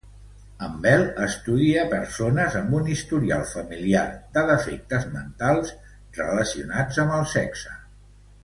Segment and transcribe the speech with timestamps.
[0.67, 4.05] En Bell estudia persones amb un historial familiar
[4.39, 5.75] de "defectes mentals"
[6.21, 7.81] relacionats amb el sexe.